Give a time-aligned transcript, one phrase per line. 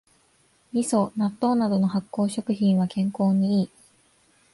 [0.73, 3.69] みそ、納豆などの発酵食品は健康にいい